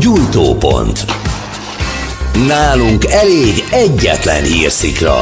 [0.00, 1.04] Gyújtópont.
[2.46, 5.14] Nálunk elég egyetlen hírszikra.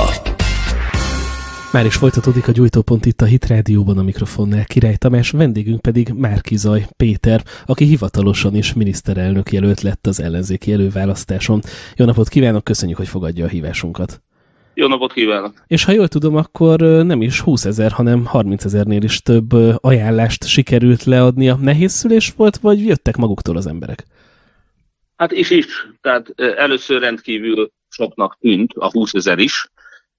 [1.73, 6.09] Már is folytatódik a gyújtópont itt a Hit Rádióban a mikrofonnál Király Tamás, vendégünk pedig
[6.17, 11.61] Márkizaj Péter, aki hivatalosan is miniszterelnök jelölt lett az ellenzéki előválasztáson.
[11.97, 14.23] Jó napot kívánok, köszönjük, hogy fogadja a hívásunkat.
[14.75, 15.53] Jó napot kívánok!
[15.67, 20.45] És ha jól tudom, akkor nem is 20 ezer, hanem 30 ezernél is több ajánlást
[20.45, 21.59] sikerült leadnia.
[21.61, 24.05] Nehéz szülés volt, vagy jöttek maguktól az emberek?
[25.23, 25.67] Hát is is.
[26.01, 29.71] Tehát először rendkívül soknak tűnt a 20 ezer is,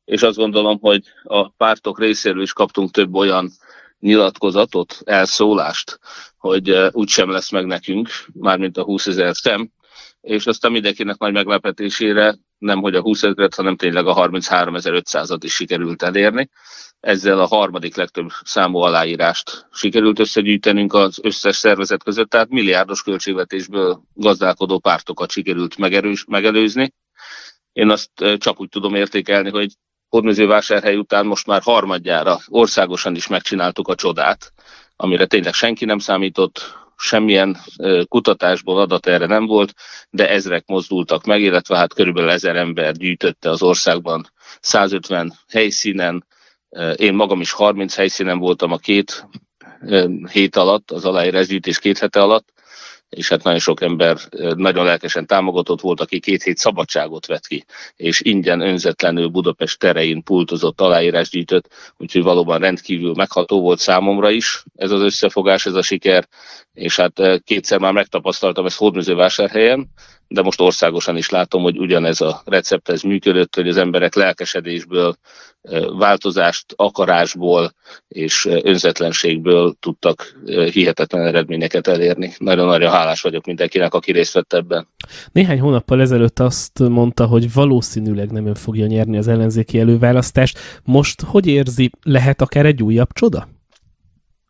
[0.05, 3.51] és azt gondolom, hogy a pártok részéről is kaptunk több olyan
[3.99, 5.99] nyilatkozatot, elszólást,
[6.37, 9.69] hogy úgysem lesz meg nekünk, mármint a 20 ezer szem,
[10.21, 15.53] és aztán mindenkinek nagy meglepetésére nem hogy a 20 ezeret, hanem tényleg a 33.500-at is
[15.53, 16.49] sikerült elérni.
[17.03, 24.01] Ezzel a harmadik legtöbb számú aláírást sikerült összegyűjtenünk az összes szervezet között, tehát milliárdos költségvetésből
[24.13, 26.93] gazdálkodó pártokat sikerült megerős, megelőzni.
[27.73, 29.71] Én azt csak úgy tudom értékelni, hogy
[30.09, 34.53] Hódmezővásárhely után most már harmadjára országosan is megcsináltuk a csodát,
[34.95, 37.57] amire tényleg senki nem számított, semmilyen
[38.07, 39.73] kutatásból adat erre nem volt,
[40.09, 46.25] de ezrek mozdultak meg, illetve hát körülbelül ezer ember gyűjtötte az országban 150 helyszínen,
[46.95, 49.27] én magam is 30 helyszínen voltam a két
[50.31, 52.53] hét alatt, az aláírás gyűjtés két hete alatt,
[53.09, 54.17] és hát nagyon sok ember
[54.55, 60.23] nagyon lelkesen támogatott volt, aki két hét szabadságot vett ki, és ingyen önzetlenül Budapest terein
[60.23, 65.81] pultozott, aláírás gyűjtött, úgyhogy valóban rendkívül megható volt számomra is ez az összefogás, ez a
[65.81, 66.27] siker,
[66.73, 69.89] és hát kétszer már megtapasztaltam ezt Hódműzővásárhelyen,
[70.33, 75.15] de most országosan is látom, hogy ugyanez a recept ez működött, hogy az emberek lelkesedésből,
[75.97, 77.73] változást, akarásból
[78.07, 80.39] és önzetlenségből tudtak
[80.71, 82.33] hihetetlen eredményeket elérni.
[82.37, 84.87] Nagyon-nagyon hálás vagyok mindenkinek, aki részt vett ebben.
[85.31, 90.59] Néhány hónappal ezelőtt azt mondta, hogy valószínűleg nem ön fogja nyerni az ellenzéki előválasztást.
[90.83, 93.47] Most hogy érzi, lehet akár egy újabb csoda?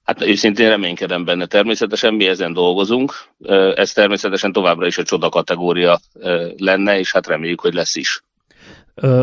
[0.03, 1.45] Hát őszintén reménykedem benne.
[1.45, 3.13] Természetesen mi ezen dolgozunk.
[3.75, 5.99] Ez természetesen továbbra is a csoda kategória
[6.57, 8.23] lenne, és hát reméljük, hogy lesz is.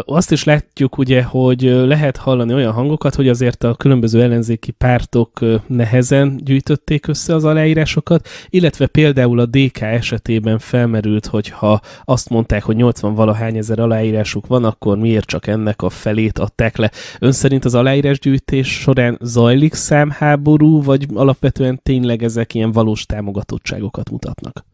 [0.05, 5.41] Azt is látjuk ugye, hogy lehet hallani olyan hangokat, hogy azért a különböző ellenzéki pártok
[5.67, 12.63] nehezen gyűjtötték össze az aláírásokat, illetve például a DK esetében felmerült, hogy ha azt mondták,
[12.63, 16.91] hogy 80 valahány ezer aláírásuk van, akkor miért csak ennek a felét adták le.
[17.19, 24.65] Ön szerint az aláírásgyűjtés során zajlik számháború, vagy alapvetően tényleg ezek ilyen valós támogatottságokat mutatnak?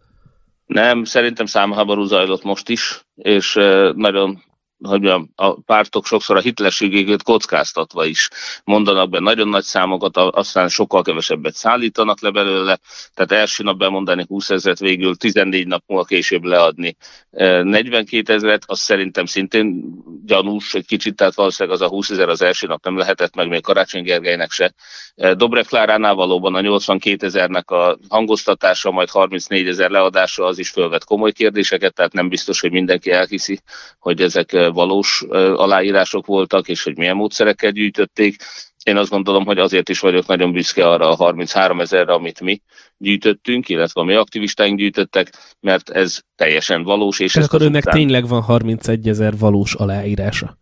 [0.66, 3.58] Nem, szerintem számháború zajlott most is, és
[3.94, 4.44] nagyon
[4.84, 8.28] hogy a pártok sokszor a hitelességét kockáztatva is
[8.64, 12.78] mondanak be nagyon nagy számokat, aztán sokkal kevesebbet szállítanak le belőle,
[13.14, 16.96] tehát első nap bemondani 20 ezeret, végül 14 nap múlva később leadni
[17.30, 19.84] 42 ezeret, az szerintem szintén
[20.24, 23.48] gyanús egy kicsit, tehát valószínűleg az a 20 ezer az első nap nem lehetett meg
[23.48, 24.74] még Karácsony Gergelynek se.
[25.14, 31.04] Dobrev Kláránál valóban a 82 ezernek a hangoztatása, majd 34 ezer leadása az is fölvet
[31.04, 33.60] komoly kérdéseket, tehát nem biztos, hogy mindenki elhiszi,
[33.98, 38.36] hogy ezek valós aláírások voltak, és hogy milyen módszerekkel gyűjtötték.
[38.82, 42.60] Én azt gondolom, hogy azért is vagyok nagyon büszke arra a 33 ezerre, amit mi
[42.98, 47.18] gyűjtöttünk, illetve a mi aktivistáink gyűjtöttek, mert ez teljesen valós.
[47.18, 47.94] És akkor önnek után...
[47.94, 50.56] tényleg van 31 ezer valós aláírása?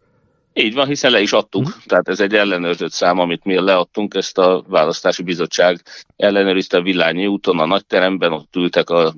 [0.56, 1.82] Így van, hiszen le is adtunk, uh-huh.
[1.84, 5.82] tehát ez egy ellenőrzött szám, amit mi leadtunk, ezt a választási bizottság
[6.16, 9.12] ellenőrizte a Villányi úton, a nagyteremben, ott ültek az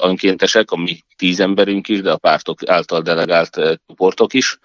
[0.00, 4.58] önkéntesek, a mi tíz emberünk is, de a pártok által delegált csoportok is,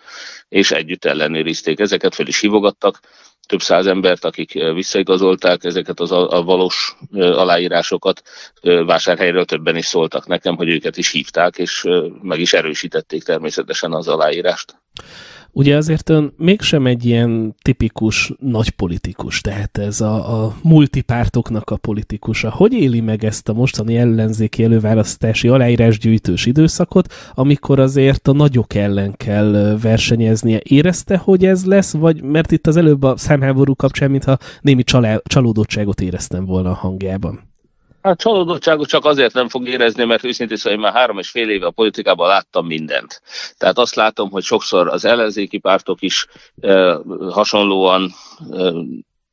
[0.49, 2.99] és együtt ellenőrizték ezeket, fel is hívogattak,
[3.45, 8.21] több száz embert, akik visszaigazolták ezeket az a, a valós aláírásokat.
[8.61, 11.85] Vásárhelyről többen is szóltak nekem, hogy őket is hívták, és
[12.21, 14.75] meg is erősítették természetesen az aláírást.
[15.51, 21.77] Ugye azért ön mégsem egy ilyen tipikus nagy politikus, tehát ez a, a multipártoknak a
[21.77, 22.51] politikusa.
[22.51, 29.13] Hogy éli meg ezt a mostani ellenzéki előválasztási aláírásgyűjtős időszakot, amikor azért a nagyok ellen
[29.17, 30.59] kell versenyeznie?
[30.63, 35.19] Érezte, hogy ez lesz, vagy mert itt az előbb a számháború kapcsán, mintha némi csalá,
[35.23, 37.39] csalódottságot éreztem volna a hangjában?
[38.07, 41.49] Hát csalódottságot csak azért nem fog érezni, mert őszintén szóval én már három és fél
[41.49, 43.21] éve a politikában láttam mindent.
[43.57, 46.25] Tehát azt látom, hogy sokszor az ellenzéki pártok is
[46.59, 46.97] e,
[47.29, 48.11] hasonlóan
[48.51, 48.71] e,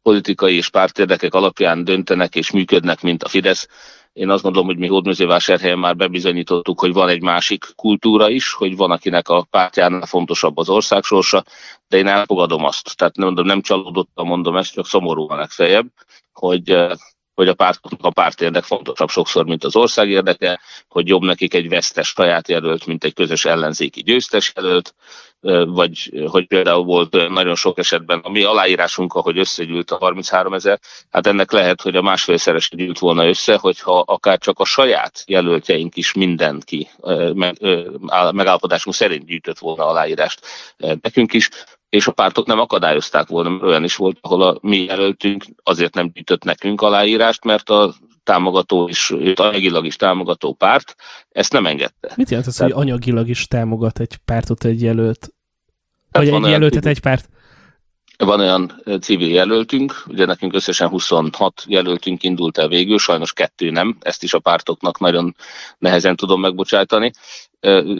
[0.02, 3.68] politikai és pártérdekek alapján döntenek és működnek, mint a Fidesz.
[4.12, 8.76] Én azt gondolom, hogy mi Hódműzővásárhelyen már bebizonyítottuk, hogy van egy másik kultúra is, hogy
[8.76, 11.44] van, akinek a pártjánál fontosabb az ország sorsa,
[11.88, 12.96] de én elfogadom azt.
[12.96, 15.86] Tehát nem, mondom, nem csalódottam mondom ezt, csak szomorúan legfeljebb,
[16.32, 16.76] hogy
[17.34, 21.68] hogy a pártoknak a pártérdek fontosabb sokszor, mint az ország érdeke, hogy jobb nekik egy
[21.68, 24.94] vesztes saját jelölt, mint egy közös ellenzéki győztes jelölt,
[25.66, 30.80] vagy hogy például volt nagyon sok esetben a mi aláírásunk, ahogy összegyűlt a 33 ezer,
[31.10, 35.96] hát ennek lehet, hogy a másfélszeres gyűlt volna össze, hogyha akár csak a saját jelöltjeink
[35.96, 36.88] is mindenki
[38.30, 40.40] megállapodásunk szerint gyűjtött volna aláírást
[40.76, 41.48] nekünk is,
[41.94, 45.94] és a pártok nem akadályozták volna, mert olyan is volt, ahol a mi jelöltünk azért
[45.94, 50.94] nem gyűjtött nekünk aláírást, mert a támogató és anyagilag is támogató párt
[51.30, 52.12] ezt nem engedte.
[52.16, 55.28] Mit jelent az, Tehát, hogy anyagilag is támogat egy pártot egy jelölt?
[56.10, 57.28] Vagy egy jelöltet egy párt?
[58.16, 63.96] Van olyan civil jelöltünk, ugye nekünk összesen 26 jelöltünk indult el végül, sajnos kettő nem,
[64.00, 65.36] ezt is a pártoknak nagyon
[65.78, 67.10] nehezen tudom megbocsájtani,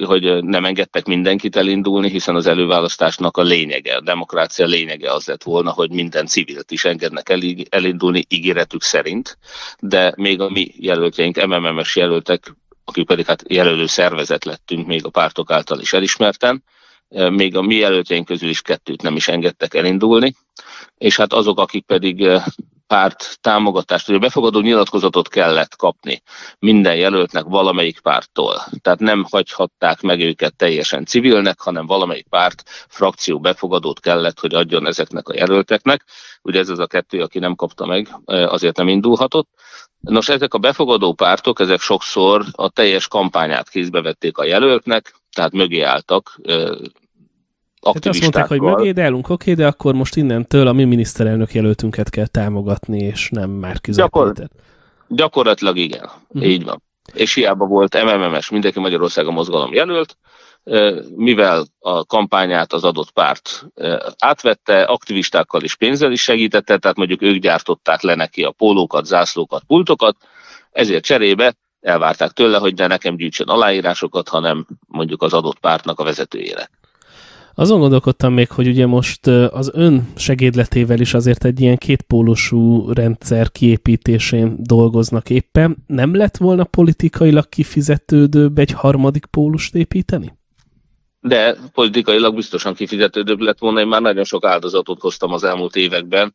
[0.05, 5.43] hogy nem engedtek mindenkit elindulni, hiszen az előválasztásnak a lényege, a demokrácia lényege az lett
[5.43, 7.29] volna, hogy minden civilt is engednek
[7.69, 9.39] elindulni ígéretük szerint,
[9.79, 15.11] de még a mi jelöltjeink, MMM-es jelöltek, akik pedig hát jelölő szervezet lettünk még a
[15.11, 16.63] pártok által is elismerten,
[17.31, 20.35] még a mi jelöltjeink közül is kettőt nem is engedtek elindulni,
[20.99, 22.29] és hát azok, akik pedig
[22.87, 26.23] párt támogatást, a befogadó nyilatkozatot kellett kapni
[26.59, 28.65] minden jelöltnek valamelyik párttól.
[28.81, 34.87] Tehát nem hagyhatták meg őket teljesen civilnek, hanem valamelyik párt frakció befogadót kellett, hogy adjon
[34.87, 36.05] ezeknek a jelölteknek.
[36.43, 39.49] Ugye ez az a kettő, aki nem kapta meg, azért nem indulhatott.
[40.01, 45.53] Nos, ezek a befogadó pártok, ezek sokszor a teljes kampányát kézbe vették a jelöltnek, tehát
[45.53, 46.41] mögé álltak
[47.93, 51.53] tehát azt mondták, hogy mögé, de elunk, oké, de akkor most innentől a mi miniszterelnök
[51.53, 54.33] jelöltünket kell támogatni, és nem már Gyakor,
[55.09, 56.51] Gyakorlatilag igen, uh-huh.
[56.51, 56.83] így van.
[57.13, 60.17] És hiába volt MMMS, mindenki Magyarország a mozgalom jelölt,
[61.15, 63.67] mivel a kampányát az adott párt
[64.19, 69.63] átvette, aktivistákkal és pénzzel is segítette, tehát mondjuk ők gyártották le neki a pólókat, zászlókat,
[69.67, 70.17] pultokat,
[70.73, 76.05] ezért cserébe elvárták tőle, hogy de nekem gyűjtsön aláírásokat, hanem mondjuk az adott pártnak a
[76.05, 76.71] vezetőjére.
[77.57, 83.51] Azon gondolkodtam még, hogy ugye most az ön segédletével is azért egy ilyen kétpólusú rendszer
[83.51, 85.77] kiépítésén dolgoznak éppen.
[85.87, 90.33] Nem lett volna politikailag kifizetődőbb egy harmadik pólust építeni?
[91.21, 93.81] De politikailag biztosan kifizetődőbb lett volna.
[93.81, 96.35] Én már nagyon sok áldozatot hoztam az elmúlt években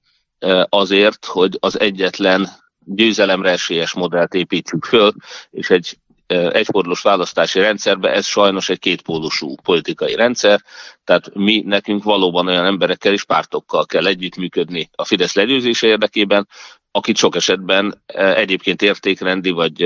[0.69, 2.47] azért, hogy az egyetlen
[2.85, 5.11] győzelemre esélyes modellt építsük föl,
[5.49, 5.97] és egy
[6.29, 10.61] egyfordulós választási rendszerbe, ez sajnos egy kétpólusú politikai rendszer,
[11.03, 16.47] tehát mi nekünk valóban olyan emberekkel és pártokkal kell együttműködni a Fidesz legyőzése érdekében,
[16.91, 19.83] akit sok esetben egyébként értékrendi, vagy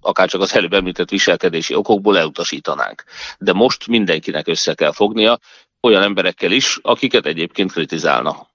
[0.00, 3.04] akár csak az előbb említett viselkedési okokból elutasítanánk.
[3.38, 5.38] De most mindenkinek össze kell fognia,
[5.80, 8.47] olyan emberekkel is, akiket egyébként kritizálna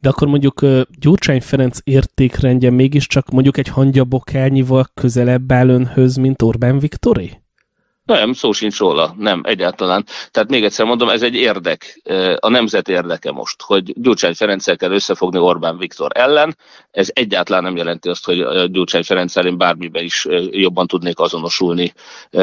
[0.00, 0.60] de akkor mondjuk
[0.98, 7.44] Gyurcsány Ferenc értékrendje mégiscsak mondjuk egy hangyabokányival közelebb áll önhöz, mint Orbán Viktori?
[8.06, 10.04] Nem, szó sincs róla, nem, egyáltalán.
[10.30, 12.00] Tehát még egyszer mondom, ez egy érdek,
[12.40, 16.56] a nemzet érdeke most, hogy Gyurcsány Ferenccel kell összefogni Orbán Viktor ellen.
[16.90, 21.92] Ez egyáltalán nem jelenti azt, hogy Gyurcsány Ferenccel én bármiben is jobban tudnék azonosulni,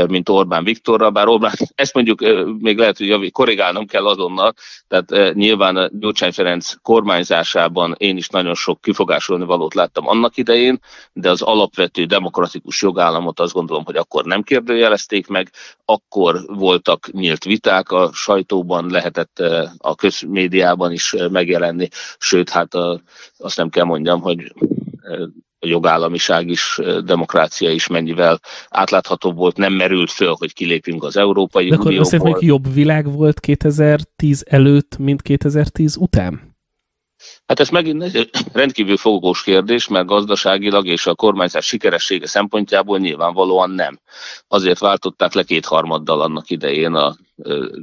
[0.07, 2.19] mint Orbán Viktorra, bár Orbán, ezt mondjuk
[2.59, 4.53] még lehet, hogy korrigálnom kell azonnal,
[4.87, 10.79] tehát nyilván Gyurcsány Ferenc kormányzásában én is nagyon sok kifogásolni valót láttam annak idején,
[11.13, 15.51] de az alapvető demokratikus jogállamot azt gondolom, hogy akkor nem kérdőjelezték meg,
[15.85, 21.87] akkor voltak nyílt viták, a sajtóban lehetett eh, a közmédiában is eh, megjelenni,
[22.17, 23.01] sőt, hát a,
[23.37, 24.53] azt nem kell mondjam, hogy
[25.01, 25.19] eh,
[25.59, 28.39] a jogállamiság is, demokrácia is mennyivel
[28.69, 33.11] átláthatóbb volt, nem merült föl, hogy kilépjünk az Európai De akkor azt hogy jobb világ
[33.11, 36.53] volt 2010 előtt, mint 2010 után?
[37.53, 43.69] Hát ez megint egy rendkívül fogós kérdés, mert gazdaságilag és a kormányzás sikeressége szempontjából nyilvánvalóan
[43.69, 43.99] nem.
[44.47, 47.15] Azért váltották le kétharmaddal annak idején a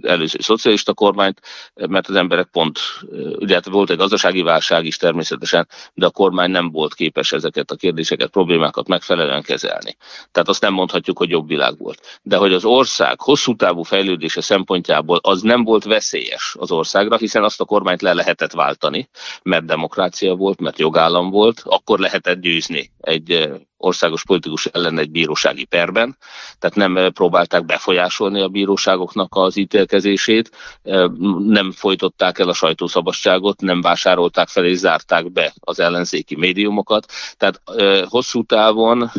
[0.02, 1.40] előző szocialista kormányt,
[1.88, 2.78] mert az emberek pont,
[3.38, 7.70] ugye hát volt egy gazdasági válság is természetesen, de a kormány nem volt képes ezeket
[7.70, 9.96] a kérdéseket, problémákat megfelelően kezelni.
[10.32, 12.20] Tehát azt nem mondhatjuk, hogy jobb világ volt.
[12.22, 17.44] De hogy az ország hosszú távú fejlődése szempontjából az nem volt veszélyes az országra, hiszen
[17.44, 19.08] azt a kormányt le lehetett váltani,
[19.42, 23.48] mert demokrácia volt, mert jogállam volt, akkor lehetett győzni egy
[23.80, 26.16] országos politikus ellen egy bírósági perben,
[26.58, 30.50] tehát nem próbálták befolyásolni a bíróságoknak az ítélkezését,
[31.38, 37.06] nem folytották el a sajtószabadságot, nem vásárolták fel és zárták be az ellenzéki médiumokat.
[37.36, 37.62] Tehát
[38.08, 39.10] hosszú távon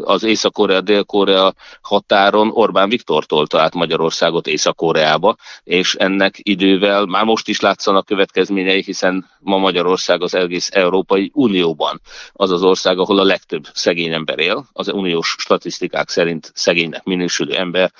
[0.00, 7.48] az Észak-Korea, Dél-Korea határon Orbán Viktor tolta át Magyarországot Észak-Koreába, és ennek idővel már most
[7.48, 12.00] is látszanak következményei, hiszen ma Magyarország az egész Európai Unióban
[12.32, 14.66] az az ország, ahol a legtöbb szegény ember él.
[14.72, 17.92] Az uniós statisztikák szerint szegénynek minősülő ember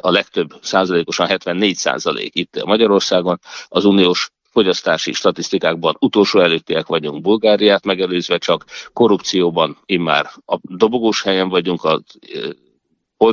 [0.00, 3.40] a legtöbb százalékosan 74 százalék itt Magyarországon.
[3.68, 11.48] Az uniós fogyasztási statisztikákban utolsó előttiek vagyunk Bulgáriát megelőzve, csak korrupcióban immár a dobogós helyen
[11.48, 12.02] vagyunk, a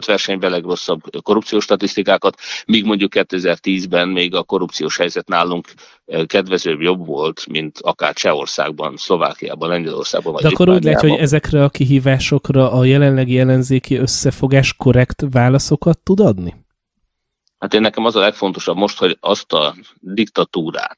[0.06, 5.68] versenyben legrosszabb korrupciós statisztikákat, míg mondjuk 2010-ben még a korrupciós helyzet nálunk
[6.26, 10.34] kedvezőbb jobb volt, mint akár Csehországban, Szlovákiában, Lengyelországban.
[10.34, 16.00] Vagy De akkor úgy lehet, hogy ezekre a kihívásokra a jelenlegi ellenzéki összefogás korrekt válaszokat
[16.00, 16.56] tud adni?
[17.60, 20.98] Hát én nekem az a legfontosabb most, hogy azt a diktatúrát,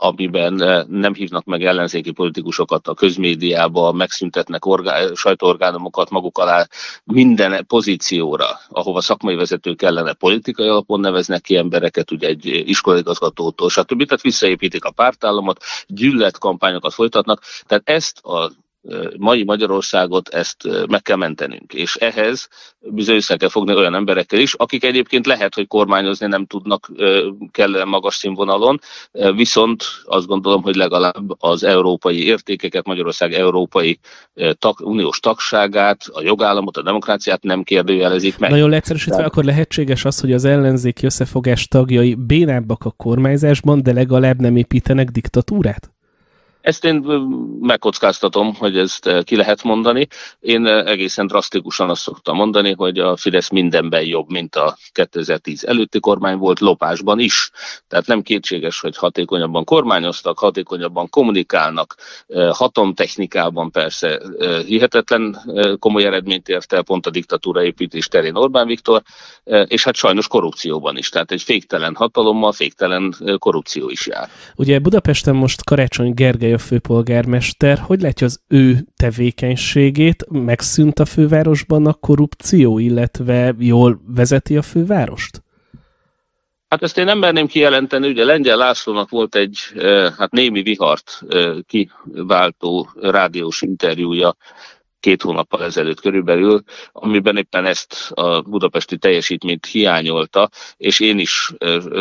[0.00, 6.66] amiben eh, nem hívnak meg ellenzéki politikusokat a közmédiába, megszüntetnek orgá- sajtóorgánumokat maguk alá
[7.04, 14.04] minden pozícióra, ahova szakmai vezetők kellene politikai alapon neveznek ki embereket, ugye egy iskolaigazgatótól, stb.
[14.04, 17.42] Tehát visszaépítik a pártállamot, gyűlöletkampányokat folytatnak.
[17.66, 18.50] Tehát ezt a
[19.18, 21.74] mai Magyarországot ezt meg kell mentenünk.
[21.74, 22.48] És ehhez
[22.80, 26.90] bizony össze kell fogni olyan emberekkel is, akik egyébként lehet, hogy kormányozni nem tudnak
[27.50, 28.78] kellően magas színvonalon,
[29.34, 33.98] viszont azt gondolom, hogy legalább az európai értékeket, Magyarország európai
[34.58, 38.50] tag, uniós tagságát, a jogállamot, a demokráciát nem kérdőjelezik meg.
[38.50, 44.40] Nagyon leegyszerűsítve, akkor lehetséges az, hogy az ellenzéki összefogás tagjai bénábbak a kormányzásban, de legalább
[44.40, 45.92] nem építenek diktatúrát?
[46.60, 46.94] Ezt én
[47.60, 50.06] megkockáztatom, hogy ezt ki lehet mondani.
[50.40, 56.00] Én egészen drasztikusan azt szoktam mondani, hogy a Fidesz mindenben jobb, mint a 2010 előtti
[56.00, 57.50] kormány volt, lopásban is.
[57.88, 61.96] Tehát nem kétséges, hogy hatékonyabban kormányoztak, hatékonyabban kommunikálnak,
[62.52, 64.20] hatomtechnikában persze
[64.66, 65.38] hihetetlen
[65.78, 69.02] komoly eredményt ért el pont a diktatúra építés terén Orbán Viktor,
[69.66, 71.08] és hát sajnos korrupcióban is.
[71.08, 74.28] Tehát egy féktelen hatalommal féktelen korrupció is jár.
[74.56, 76.14] Ugye Budapesten most Karácsony
[76.48, 80.26] Gergely a főpolgármester, hogy látja az ő tevékenységét?
[80.30, 85.42] Megszűnt a fővárosban a korrupció, illetve jól vezeti a fővárost?
[86.68, 89.58] Hát ezt én nem merném kijelenteni, ugye Lengyel Lászlónak volt egy
[90.18, 91.20] hát némi vihart
[91.66, 94.36] kiváltó rádiós interjúja
[95.00, 96.62] két hónappal ezelőtt körülbelül,
[96.92, 101.52] amiben éppen ezt a budapesti teljesítményt hiányolta, és én is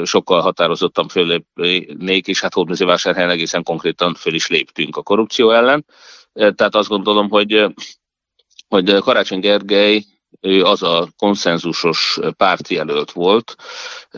[0.03, 5.85] sokkal határozottan fölépnék, és hát Hódmezővásárhelyen egészen konkrétan föl is léptünk a korrupció ellen.
[6.33, 7.65] Tehát azt gondolom, hogy,
[8.67, 10.03] hogy Karácsony Gergely
[10.41, 13.55] ő az a konszenzusos pártjelölt volt,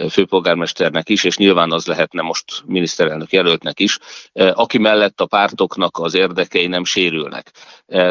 [0.09, 3.97] főpolgármesternek is, és nyilván az lehetne most miniszterelnök jelöltnek is,
[4.33, 7.51] aki mellett a pártoknak az érdekei nem sérülnek.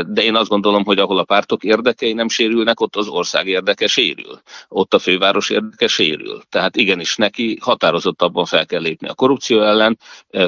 [0.06, 3.86] De én azt gondolom, hogy ahol a pártok érdekei nem sérülnek, ott az ország érdeke
[3.86, 4.40] sérül.
[4.68, 6.42] Ott a főváros érdeke sérül.
[6.48, 9.98] Tehát igenis neki határozottabban fel kell lépni a korrupció ellen,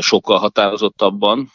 [0.01, 1.53] sokkal határozottabban,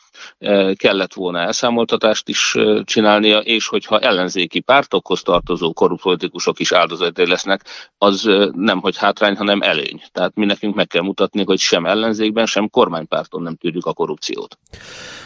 [0.76, 7.62] kellett volna elszámoltatást is csinálnia, és hogyha ellenzéki pártokhoz tartozó korrupt politikusok is áldozatai lesznek,
[7.98, 10.02] az nem hogy hátrány, hanem előny.
[10.12, 14.58] Tehát mi nekünk meg kell mutatni, hogy sem ellenzékben, sem kormánypárton nem tűrjük a korrupciót.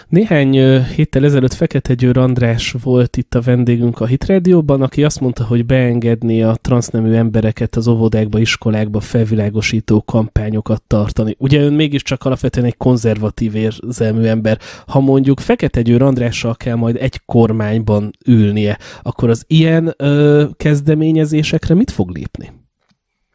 [0.07, 5.19] Néhány héttel ezelőtt Fekete Győr András volt itt a vendégünk a Hit Radio-ban, aki azt
[5.19, 11.35] mondta, hogy beengedni a transznemű embereket az óvodákba, iskolákba felvilágosító kampányokat tartani.
[11.37, 14.59] Ugye ön mégiscsak alapvetően egy konzervatív érzelmű ember.
[14.87, 21.73] Ha mondjuk Fekete Győr Andrással kell majd egy kormányban ülnie, akkor az ilyen ö, kezdeményezésekre
[21.73, 22.51] mit fog lépni?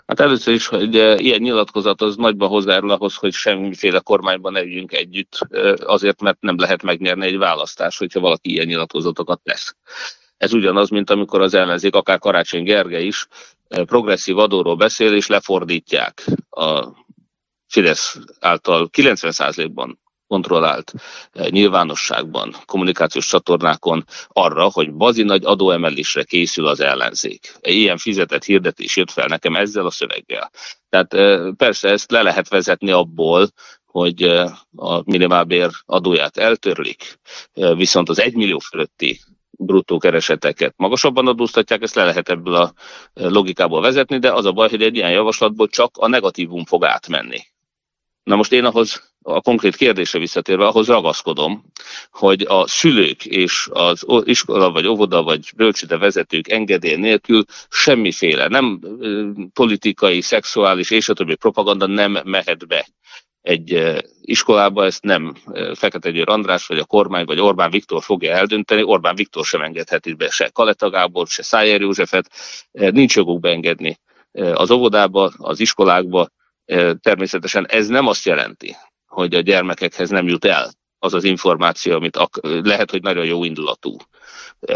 [0.07, 4.93] Hát először is, hogy ilyen nyilatkozat az nagyban hozzájárul ahhoz, hogy semmiféle kormányban ne üljünk
[4.93, 5.39] együtt,
[5.85, 9.77] azért, mert nem lehet megnyerni egy választás, hogyha valaki ilyen nyilatkozatokat tesz.
[10.37, 13.27] Ez ugyanaz, mint amikor az ellenzék, akár Karácsony Gergely is
[13.69, 16.89] progresszív adóról beszél, és lefordítják a
[17.67, 19.99] Fidesz által 90%-ban
[20.35, 20.93] kontrollált
[21.33, 27.55] eh, nyilvánosságban, kommunikációs csatornákon arra, hogy bazi nagy adóemelésre készül az ellenzék.
[27.61, 30.50] Egy ilyen fizetett hirdetés jött fel nekem ezzel a szöveggel.
[30.88, 33.49] Tehát eh, persze ezt le lehet vezetni abból,
[33.85, 37.19] hogy eh, a minimálbér adóját eltörlik,
[37.76, 39.21] viszont az egymillió fölötti
[39.59, 42.73] bruttó kereseteket magasabban adóztatják, ezt le lehet ebből a
[43.14, 47.54] logikából vezetni, de az a baj, hogy egy ilyen javaslatból csak a negatívum fog átmenni
[48.25, 51.64] Na most én ahhoz a konkrét kérdése visszatérve, ahhoz ragaszkodom,
[52.11, 58.81] hogy a szülők és az iskola, vagy óvoda, vagy bölcsőde vezetők engedély nélkül semmiféle, nem
[59.52, 62.87] politikai, szexuális és a többi propaganda nem mehet be
[63.45, 65.35] egy iskolába, ezt nem
[65.75, 68.83] Fekete Győr András, vagy a kormány, vagy Orbán Viktor fogja eldönteni.
[68.83, 72.31] Orbán Viktor sem engedheti be se Kaleta Gábor, se Szájer Józsefet.
[72.71, 73.99] Nincs joguk beengedni
[74.33, 76.28] az óvodába, az iskolákba.
[77.00, 82.18] Természetesen ez nem azt jelenti, hogy a gyermekekhez nem jut el az az információ, amit
[82.42, 83.97] lehet, hogy nagyon jó indulatú.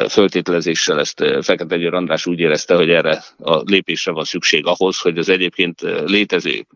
[0.08, 5.18] Föltételezéssel ezt Fekete Győr András úgy érezte, hogy erre a lépésre van szükség ahhoz, hogy
[5.18, 6.66] az egyébként létező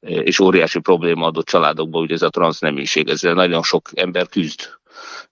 [0.00, 4.60] és óriási probléma adott családokban, ugye ez a transzneműség, ezzel nagyon sok ember küzd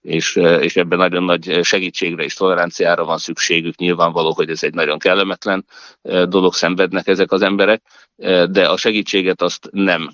[0.01, 3.75] és, és ebben nagyon nagy segítségre és toleranciára van szükségük.
[3.75, 5.65] Nyilvánvaló, hogy ez egy nagyon kellemetlen
[6.01, 7.81] dolog, szenvednek ezek az emberek,
[8.49, 10.09] de a segítséget azt nem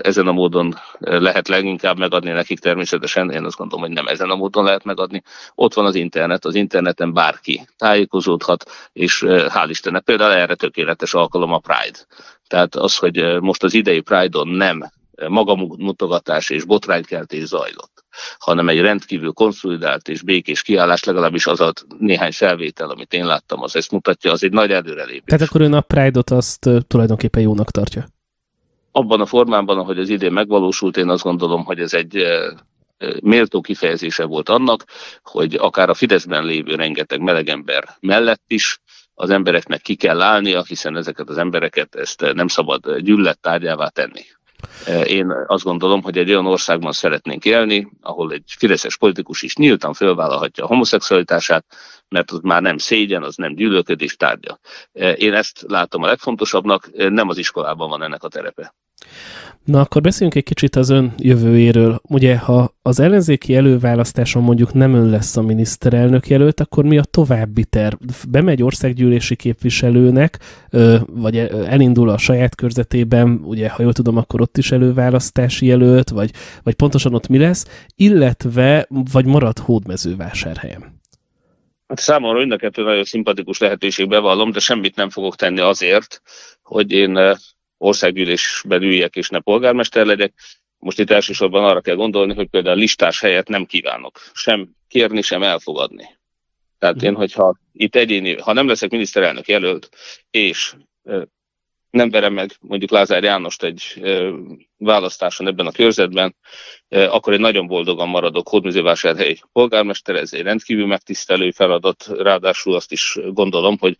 [0.00, 4.34] ezen a módon lehet leginkább megadni nekik természetesen, én azt gondolom, hogy nem ezen a
[4.34, 5.22] módon lehet megadni.
[5.54, 11.52] Ott van az internet, az interneten bárki tájékozódhat, és hál' Istennek például erre tökéletes alkalom
[11.52, 11.98] a Pride.
[12.46, 14.90] Tehát az, hogy most az idei Pride-on nem
[15.28, 17.93] magamutogatás és botránykeltés zajlott,
[18.38, 23.62] hanem egy rendkívül konszolidált és békés kiállás, legalábbis az a néhány felvétel, amit én láttam,
[23.62, 25.22] az ezt mutatja, az egy nagy előrelépés.
[25.26, 28.06] Tehát akkor ön a Pride-ot azt tulajdonképpen jónak tartja?
[28.92, 32.24] Abban a formában, ahogy az idén megvalósult, én azt gondolom, hogy ez egy
[33.22, 34.84] méltó kifejezése volt annak,
[35.22, 38.78] hogy akár a Fideszben lévő rengeteg melegember mellett is
[39.14, 44.22] az embereknek ki kell állnia, hiszen ezeket az embereket ezt nem szabad gyűlölet tárgyává tenni.
[45.04, 49.92] Én azt gondolom, hogy egy olyan országban szeretnénk élni, ahol egy fideszes politikus is nyíltan
[49.92, 51.64] fölvállalhatja a homoszexualitását,
[52.08, 54.58] mert az már nem szégyen, az nem gyűlölködés tárgya.
[55.16, 58.74] Én ezt látom a legfontosabbnak, nem az iskolában van ennek a terepe.
[59.64, 62.00] Na akkor beszéljünk egy kicsit az ön jövőjéről.
[62.02, 67.04] Ugye, ha az ellenzéki előválasztáson mondjuk nem ön lesz a miniszterelnök jelölt, akkor mi a
[67.04, 67.96] további terv?
[68.28, 70.38] Bemegy országgyűlési képviselőnek,
[71.06, 71.36] vagy
[71.66, 76.30] elindul a saját körzetében, ugye, ha jól tudom, akkor ott is előválasztási jelölt, vagy,
[76.62, 81.00] vagy pontosan ott mi lesz, illetve, vagy marad hódmezővásárhelyen?
[81.88, 86.22] Hát számomra mind a kettő nagyon szimpatikus lehetőség bevallom, de semmit nem fogok tenni azért,
[86.62, 87.36] hogy én
[87.84, 90.34] országgyűlésben üljek és ne polgármester legyek.
[90.78, 95.42] Most itt elsősorban arra kell gondolni, hogy például listás helyet nem kívánok sem kérni, sem
[95.42, 96.04] elfogadni.
[96.78, 99.88] Tehát én, hogyha itt egyéni, ha nem leszek miniszterelnök jelölt,
[100.30, 100.74] és
[101.94, 104.02] nem verem meg mondjuk Lázár Jánost egy
[104.76, 106.36] választáson ebben a körzetben,
[106.88, 113.18] akkor egy nagyon boldogan maradok Hódműzővásárhely polgármester, ez egy rendkívül megtisztelő feladat, ráadásul azt is
[113.28, 113.96] gondolom, hogy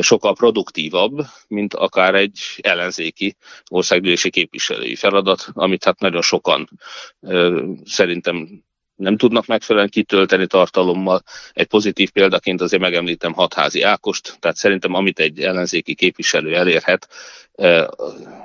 [0.00, 3.36] sokkal produktívabb, mint akár egy ellenzéki
[3.68, 6.68] országgyűlési képviselői feladat, amit hát nagyon sokan
[7.84, 8.64] szerintem
[9.00, 11.22] nem tudnak megfelelően kitölteni tartalommal.
[11.52, 17.08] Egy pozitív példaként azért megemlítem Hatházi Ákost, tehát szerintem amit egy ellenzéki képviselő elérhet,
[17.52, 17.86] eh,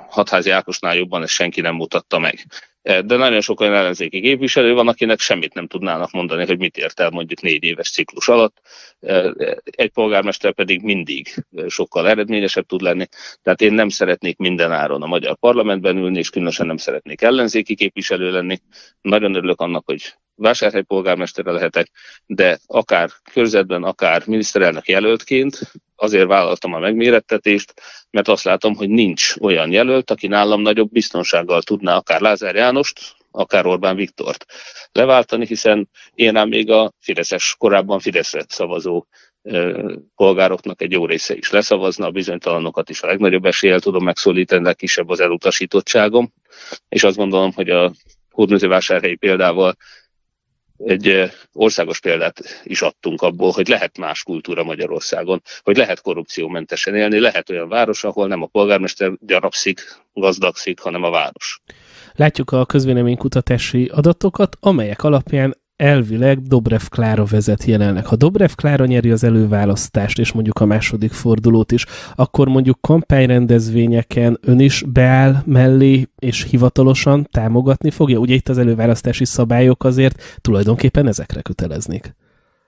[0.08, 2.46] Hatházi Ákosnál jobban ezt senki nem mutatta meg.
[2.82, 6.76] Eh, de nagyon sok olyan ellenzéki képviselő van, akinek semmit nem tudnának mondani, hogy mit
[6.76, 8.60] ért el mondjuk négy éves ciklus alatt.
[9.00, 9.30] Eh,
[9.64, 13.06] egy polgármester pedig mindig sokkal eredményesebb tud lenni.
[13.42, 17.74] Tehát én nem szeretnék minden áron a magyar parlamentben ülni, és különösen nem szeretnék ellenzéki
[17.74, 18.58] képviselő lenni.
[19.00, 21.90] Nagyon örülök annak, hogy vásárhely polgármestere lehetek,
[22.26, 25.58] de akár körzetben, akár miniszterelnök jelöltként
[25.96, 27.74] azért vállaltam a megmérettetést,
[28.10, 33.14] mert azt látom, hogy nincs olyan jelölt, aki nálam nagyobb biztonsággal tudná akár Lázár Jánost,
[33.30, 34.46] akár Orbán Viktort
[34.92, 39.06] leváltani, hiszen én rám még a Fideszes, korábban Fideszre szavazó
[40.14, 44.72] polgároknak egy jó része is leszavazna, a bizonytalanokat is a legnagyobb eséllyel tudom megszólítani, de
[44.72, 46.32] kisebb az elutasítottságom,
[46.88, 47.92] és azt gondolom, hogy a
[48.30, 49.76] hódműzővásárhelyi példával
[50.84, 57.18] egy országos példát is adtunk abból, hogy lehet más kultúra Magyarországon, hogy lehet korrupciómentesen élni,
[57.18, 59.80] lehet olyan város, ahol nem a polgármester gyarapszik,
[60.12, 61.60] gazdagszik, hanem a város.
[62.12, 68.06] Látjuk a közvéleménykutatási adatokat, amelyek alapján elvileg Dobrev Klára vezet jelenleg.
[68.06, 71.84] Ha Dobrev Klára nyeri az előválasztást, és mondjuk a második fordulót is,
[72.14, 78.18] akkor mondjuk kampányrendezvényeken ön is beáll mellé, és hivatalosan támogatni fogja?
[78.18, 82.14] Ugye itt az előválasztási szabályok azért tulajdonképpen ezekre köteleznék.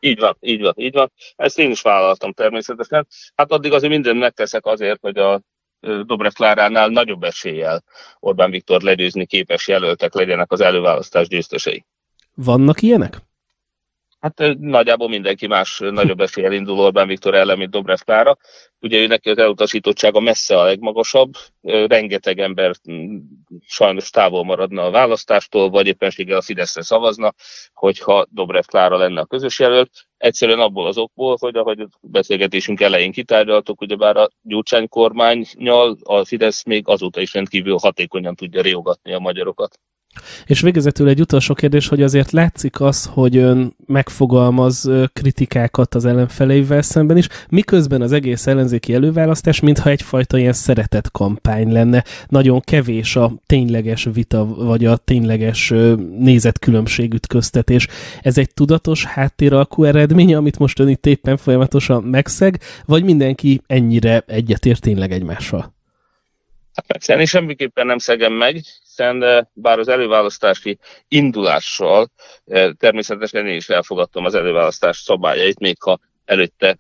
[0.01, 1.13] Így van, így van, így van.
[1.37, 3.07] Ezt én is vállaltam természetesen.
[3.35, 5.41] Hát addig azért mindent megteszek azért, hogy a
[5.81, 7.85] Dobrev Kláránál nagyobb eséllyel
[8.21, 11.85] Orbán Viktor legyőzni képes jelöltek legyenek az előválasztás győztesei.
[12.45, 13.17] Vannak ilyenek?
[14.21, 18.37] Hát nagyjából mindenki más nagyobb eséllyel indul Orbán Viktor ellen, mint Dobrev Klára.
[18.81, 21.33] Ugye ő neki az elutasítottsága messze a legmagasabb,
[21.87, 22.75] rengeteg ember
[23.67, 27.35] sajnos távol maradna a választástól, vagy éppenséggel a Fideszre szavazna,
[27.73, 29.91] hogyha Dobrev Klára lenne a közös jelölt.
[30.17, 36.25] Egyszerűen abból az okból, hogy ahogy a beszélgetésünk elején kitárgyaltuk, ugyebár a Gyurcsány kormánynyal a
[36.25, 39.79] Fidesz még azóta is rendkívül hatékonyan tudja riogatni a magyarokat.
[40.47, 46.83] És végezetül egy utolsó kérdés, hogy azért látszik az, hogy ön megfogalmaz kritikákat az ellenfeleivel
[46.83, 52.05] szemben is, miközben az egész ellenzéki előválasztás, mintha egyfajta ilyen szeretett kampány lenne.
[52.29, 55.73] Nagyon kevés a tényleges vita, vagy a tényleges
[56.19, 57.87] nézetkülönbség ütköztetés.
[58.23, 64.25] Ez egy tudatos háttéralkú eredménye, amit most ön itt éppen folyamatosan megszeg, vagy mindenki ennyire
[64.27, 65.77] egyetért tényleg egymással?
[66.87, 72.11] Hát semmiképpen nem szegem meg, hiszen eh, bár az előválasztási indulással
[72.45, 76.77] eh, természetesen én is elfogadtam az előválasztás szabályait, még ha előtte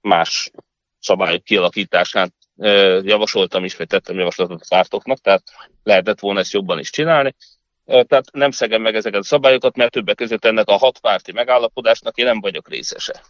[0.00, 0.50] más
[0.98, 5.42] szabályok kialakításán eh, javasoltam is, vagy tettem javaslatot a pártoknak, tehát
[5.82, 7.34] lehetett volna ezt jobban is csinálni.
[7.84, 12.16] Tehát nem szegem meg ezeket a szabályokat, mert többek között ennek a hat párti megállapodásnak
[12.16, 13.22] én nem vagyok részese.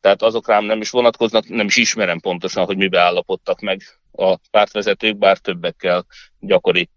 [0.00, 4.36] Tehát azok rám nem is vonatkoznak, nem is ismerem pontosan, hogy mibe állapodtak meg a
[4.50, 6.06] pártvezetők, bár többekkel
[6.38, 6.88] gyakori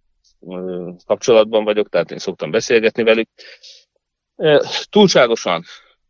[1.05, 3.29] kapcsolatban vagyok, tehát én szoktam beszélgetni velük.
[4.89, 5.63] Túlságosan,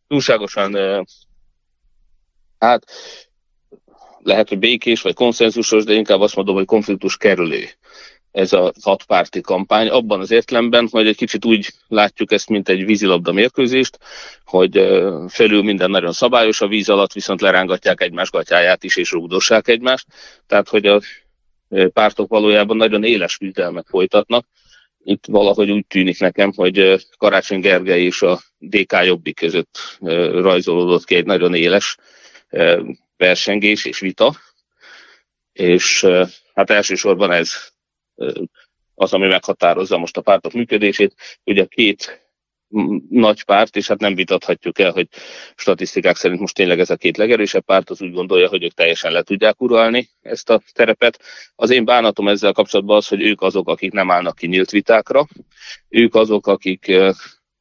[0.07, 1.05] túlságosan,
[2.59, 2.85] hát
[4.19, 7.65] lehet, hogy békés vagy konszenzusos, de inkább azt mondom, hogy konfliktus kerülő
[8.35, 12.85] ez a hatpárti kampány, abban az értelemben, hogy egy kicsit úgy látjuk ezt, mint egy
[12.85, 13.99] vízilabda mérkőzést,
[14.45, 14.73] hogy
[15.27, 20.05] felül minden nagyon szabályos, a víz alatt viszont lerángatják egymás gatyáját is, és rúgdossák egymást.
[20.47, 21.01] Tehát, hogy a
[21.93, 24.47] pártok valójában nagyon éles küzdelmet folytatnak.
[25.03, 29.97] Itt valahogy úgy tűnik nekem, hogy Karácsony Gergely és a DK Jobbik között
[30.31, 31.97] rajzolódott ki egy nagyon éles
[33.17, 34.35] versengés és vita,
[35.53, 36.07] és
[36.53, 37.73] hát elsősorban ez
[38.95, 41.15] az, ami meghatározza most a pártok működését.
[41.43, 42.23] Ugye két
[43.09, 45.07] nagy párt, és hát nem vitathatjuk el, hogy
[45.55, 49.11] statisztikák szerint most tényleg ez a két legerősebb párt, az úgy gondolja, hogy ők teljesen
[49.11, 51.21] le tudják uralni ezt a terepet.
[51.55, 55.27] Az én bánatom ezzel kapcsolatban az, hogy ők azok, akik nem állnak ki nyílt vitákra,
[55.89, 56.91] ők azok, akik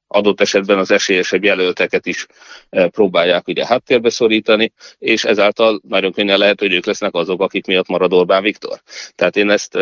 [0.06, 2.26] adott esetben az esélyesebb jelölteket is
[2.70, 7.88] próbálják ugye háttérbe szorítani, és ezáltal nagyon könnyen lehet, hogy ők lesznek azok, akik miatt
[7.88, 8.80] marad Orbán Viktor.
[9.14, 9.78] Tehát én ezt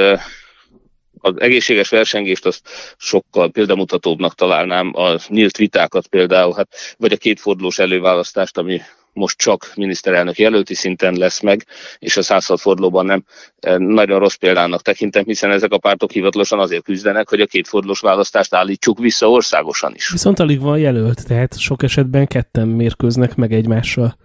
[1.23, 7.79] az egészséges versengést azt sokkal példamutatóbbnak találnám, a nyílt vitákat például, hát, vagy a kétfordulós
[7.79, 8.81] előválasztást, ami
[9.13, 11.67] most csak miniszterelnök jelölti szinten lesz meg,
[11.99, 13.25] és a 106 fordulóban nem
[13.61, 18.01] e, nagyon rossz példának tekintem, hiszen ezek a pártok hivatalosan azért küzdenek, hogy a kétfordulós
[18.01, 20.09] választást állítsuk vissza országosan is.
[20.09, 24.17] Viszont alig van jelölt, tehát sok esetben ketten mérkőznek meg egymással.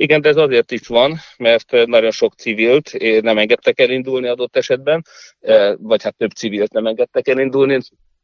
[0.00, 5.04] Igen, de ez azért is van, mert nagyon sok civilt nem engedtek elindulni adott esetben,
[5.76, 7.78] vagy hát több civilt nem engedtek elindulni,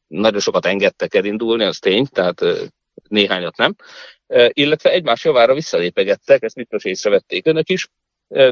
[0.07, 2.43] nagyon sokat engedtek elindulni, az tény, tehát
[3.09, 3.75] néhányat nem,
[4.49, 7.89] illetve egymás javára visszalépegettek, ezt biztos észrevették önök is,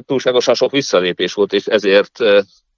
[0.06, 2.18] túlságosan sok visszalépés volt, és ezért,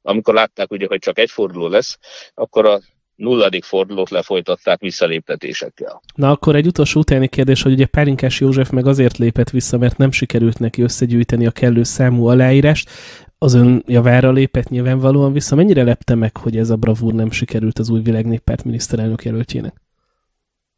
[0.03, 1.99] amikor látták ugye, hogy csak egy forduló lesz,
[2.35, 2.81] akkor a
[3.17, 6.01] nulladik fordulót lefolytatták visszaléptetésekkel.
[6.15, 9.97] Na akkor egy utolsó utáni kérdés, hogy ugye Pálinkás József meg azért lépett vissza, mert
[9.97, 12.91] nem sikerült neki összegyűjteni a kellő számú aláírást.
[13.39, 15.55] Az ön javára lépett nyilvánvalóan vissza.
[15.55, 19.75] Mennyire lepte meg, hogy ez a bravúr nem sikerült az új világnéppárt miniszterelnök jelöltjének?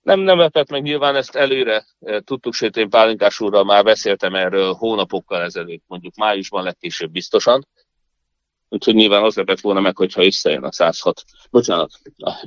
[0.03, 4.35] Nem, nem lepett meg, nyilván ezt előre e, tudtuk, sőt én Pálinkás úrral már beszéltem
[4.35, 7.67] erről hónapokkal ezelőtt, mondjuk májusban legkésőbb biztosan,
[8.69, 11.25] Úgyhogy nyilván az lepett volna meg, hogyha összejön a 106.
[11.51, 11.91] Bocsánat,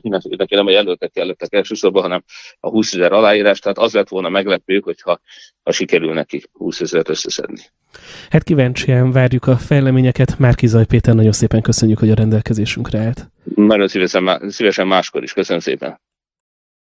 [0.01, 2.23] neki nem a jelöltek kellettek elsősorban, hanem
[2.59, 5.19] a 20 ezer aláírás, tehát az lett volna meglepő, hogyha
[5.63, 7.61] ha sikerül neki 20 ezeret összeszedni.
[8.29, 10.39] Hát kíváncsian várjuk a fejleményeket.
[10.39, 13.31] Márki Zaj Péter, nagyon szépen köszönjük, hogy a rendelkezésünkre állt.
[13.55, 15.33] Nagyon szívesen, szívesen máskor is.
[15.33, 15.99] Köszönöm szépen.